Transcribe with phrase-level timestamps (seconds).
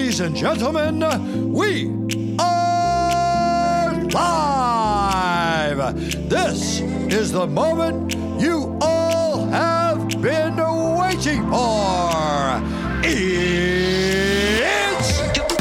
[0.00, 1.90] Ladies and gentlemen, we
[2.38, 5.78] are live.
[6.26, 10.56] This is the moment you all have been
[10.96, 12.62] waiting for.
[13.04, 13.60] It's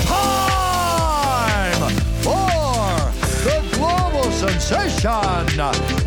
[0.08, 1.82] time
[2.24, 3.12] for
[3.44, 5.99] the global sensation,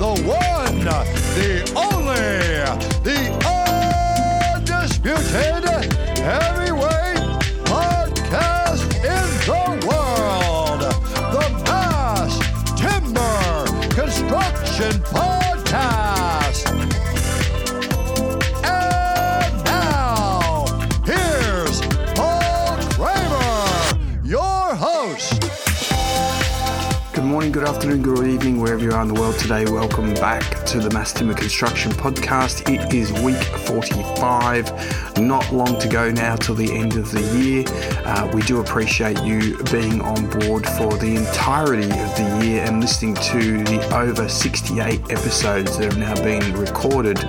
[27.52, 29.66] Good afternoon, good evening, wherever you are in the world today.
[29.66, 32.66] Welcome back to the Mass Timber Construction Podcast.
[32.66, 37.65] It is week 45, not long to go now till the end of the year.
[38.07, 42.80] Uh, we do appreciate you being on board for the entirety of the year and
[42.80, 47.23] listening to the over 68 episodes that have now been recorded.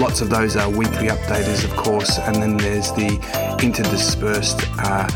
[0.00, 3.18] Lots of those are weekly updaters, of course, and then there's the
[3.60, 5.06] interdispersed uh,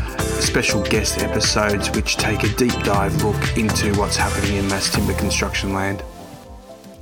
[0.41, 5.13] special guest episodes which take a deep dive look into what's happening in mass timber
[5.13, 6.03] construction land.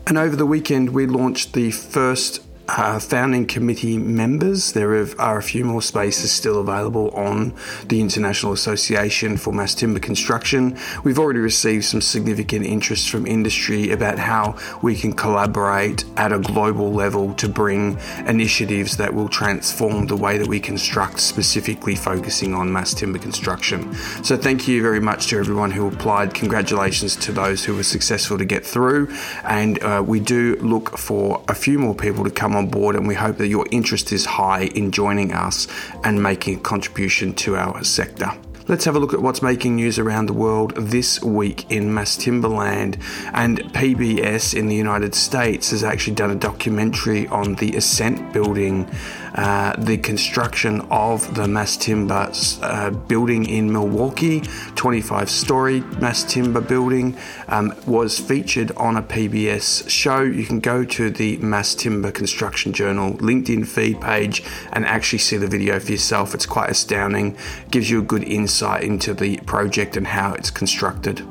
[0.07, 4.71] And over the weekend, we launched the first uh, founding committee members.
[4.71, 7.53] There are a few more spaces still available on
[7.87, 10.77] the International Association for Mass Timber Construction.
[11.03, 16.39] We've already received some significant interest from industry about how we can collaborate at a
[16.39, 22.53] global level to bring initiatives that will transform the way that we construct, specifically focusing
[22.53, 23.93] on mass timber construction.
[24.23, 26.33] So, thank you very much to everyone who applied.
[26.33, 29.13] Congratulations to those who were successful to get through.
[29.43, 33.07] And uh, we do look for a few more people to come on board, and
[33.07, 35.67] we hope that your interest is high in joining us
[36.03, 38.31] and making a contribution to our sector.
[38.65, 42.15] Let's have a look at what's making news around the world this week in mass
[42.15, 42.97] timberland.
[43.33, 48.89] And PBS in the United States has actually done a documentary on the Ascent building,
[49.35, 54.39] uh, the construction of the mass timber uh, building in Milwaukee,
[54.75, 57.17] 25 story mass timber building,
[57.49, 60.21] um, was featured on a PBS show.
[60.21, 65.35] You can go to the Mass Timber Construction Journal LinkedIn feed page and actually see
[65.35, 66.33] the video for yourself.
[66.33, 67.35] It's quite astounding,
[67.69, 71.25] gives you a good insight insight into the project and how it's constructed.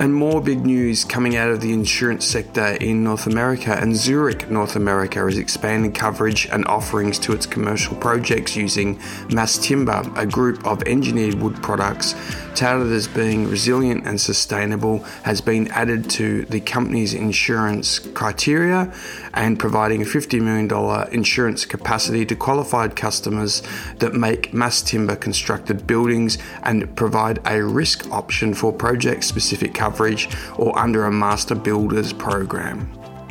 [0.00, 3.76] And more big news coming out of the insurance sector in North America.
[3.78, 8.98] And Zurich, North America, is expanding coverage and offerings to its commercial projects using
[9.30, 12.14] Mass Timber, a group of engineered wood products
[12.54, 18.90] touted as being resilient and sustainable, has been added to the company's insurance criteria
[19.34, 23.62] and providing a $50 million insurance capacity to qualified customers
[23.98, 29.89] that make mass timber constructed buildings and provide a risk option for project specific coverage
[30.56, 32.90] or under a master builders program.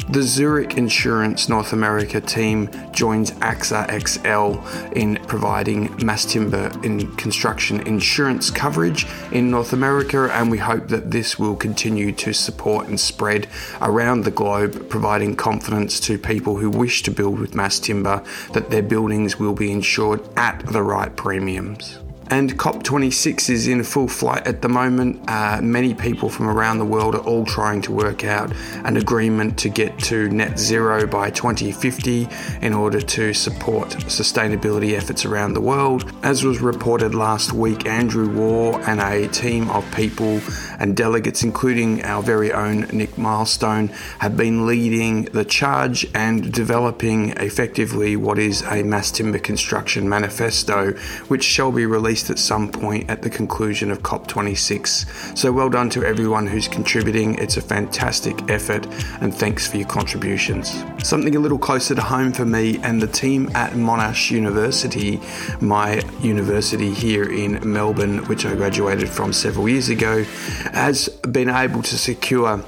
[0.09, 7.81] The Zurich Insurance North America team joins AXA XL in providing mass timber in construction
[7.81, 12.99] insurance coverage in North America, and we hope that this will continue to support and
[12.99, 13.47] spread
[13.81, 18.71] around the globe, providing confidence to people who wish to build with mass timber that
[18.71, 21.99] their buildings will be insured at the right premiums.
[22.31, 25.19] And COP26 is in full flight at the moment.
[25.27, 28.53] Uh, many people from around the world are all trying to work out
[28.85, 32.27] an agreement to get to net zero by 2050
[32.61, 36.11] in order to support sustainability efforts around the world.
[36.21, 40.39] As was reported last week, Andrew Waugh and a team of people
[40.77, 43.87] and delegates, including our very own Nick Milestone,
[44.19, 50.91] have been leading the charge and developing effectively what is a mass timber construction manifesto,
[51.27, 55.37] which shall be released at some point at the conclusion of COP26.
[55.37, 57.35] So well done to everyone who's contributing.
[57.35, 58.87] It's a fantastic effort
[59.21, 60.83] and thanks for your contributions.
[61.03, 65.21] Something a little closer to home for me and the team at Monash University,
[65.61, 70.23] my university here in Melbourne, which I graduated from several years ago,
[70.73, 72.63] has been able to secure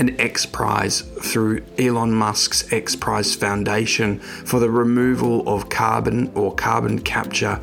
[0.00, 6.54] an X Prize through Elon Musk's X Prize Foundation for the removal of carbon or
[6.54, 7.60] carbon capture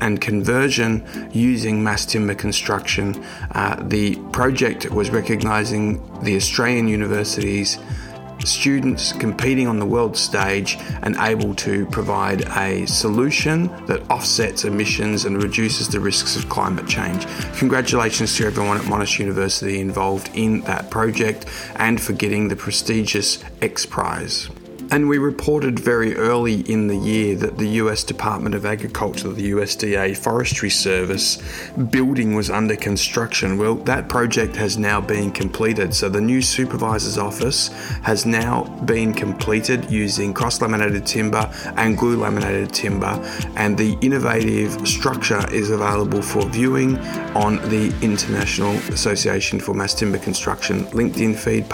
[0.00, 3.22] and conversion using mass timber construction.
[3.52, 7.78] Uh, the project was recognizing the Australian universities
[8.44, 15.24] students competing on the world stage and able to provide a solution that offsets emissions
[15.24, 17.26] and reduces the risks of climate change.
[17.58, 21.46] Congratulations to everyone at Monash University involved in that project
[21.76, 24.48] and for getting the prestigious X Prize.
[24.92, 29.52] And we reported very early in the year that the US Department of Agriculture, the
[29.52, 31.40] USDA Forestry Service
[31.90, 33.56] building was under construction.
[33.56, 35.94] Well, that project has now been completed.
[35.94, 37.68] So the new supervisor's office
[38.02, 43.20] has now been completed using cross laminated timber and glue laminated timber.
[43.54, 46.98] And the innovative structure is available for viewing
[47.36, 51.68] on the International Association for Mass Timber Construction LinkedIn feed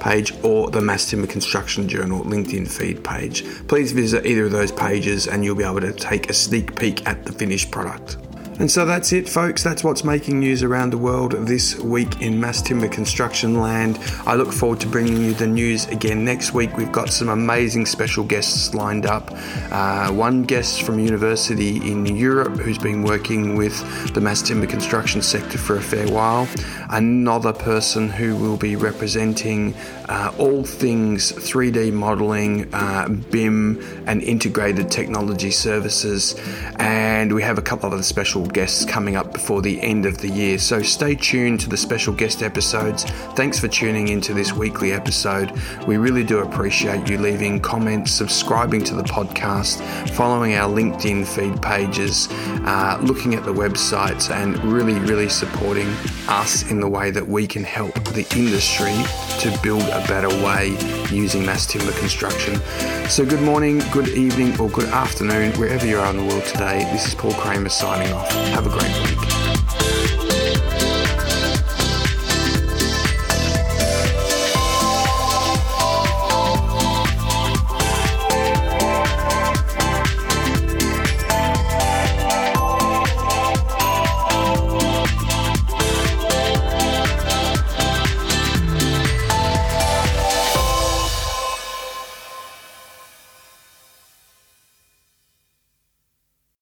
[0.00, 3.44] page or the Mass Timber Construction Journal LinkedIn feed page.
[3.68, 7.06] Please visit either of those pages and you'll be able to take a sneak peek
[7.06, 8.18] at the finished product.
[8.58, 9.62] And so that's it, folks.
[9.62, 13.98] That's what's making news around the world this week in mass timber construction land.
[14.24, 16.74] I look forward to bringing you the news again next week.
[16.74, 19.30] We've got some amazing special guests lined up.
[19.70, 23.74] Uh, one guest from university in Europe who's been working with
[24.14, 26.48] the mass timber construction sector for a fair while.
[26.88, 29.74] Another person who will be representing
[30.08, 36.40] uh, all things 3D modeling, uh, BIM, and integrated technology services.
[36.76, 40.18] And we have a couple of other special guests coming up before the end of
[40.18, 40.58] the year.
[40.58, 43.04] So stay tuned to the special guest episodes.
[43.34, 45.52] Thanks for tuning into this weekly episode.
[45.86, 51.60] We really do appreciate you leaving comments, subscribing to the podcast, following our LinkedIn feed
[51.62, 52.28] pages,
[52.64, 55.88] uh, looking at the websites, and really, really supporting
[56.28, 58.94] us in the way that we can help the industry
[59.40, 60.76] to build a better way
[61.10, 62.60] using mass timber construction.
[63.08, 66.88] So, good morning, good evening, or good afternoon, wherever you are in the world today.
[66.92, 68.35] This is Paul Kremer signing off.
[68.54, 69.35] Have a great week.